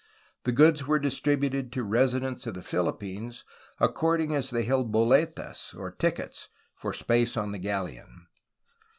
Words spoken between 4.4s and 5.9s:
they held holetas,